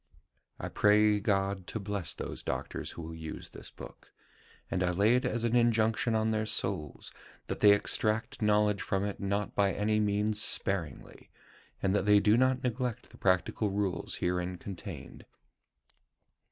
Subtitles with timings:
[0.59, 4.11] "I pray God to bless those doctors who will use this book;
[4.71, 7.11] and I lay it as an injunction on their souls,
[7.45, 11.29] that they extract knowledge from it not by any means sparingly,
[11.83, 15.23] and that they do not neglect the practical rules herein contained.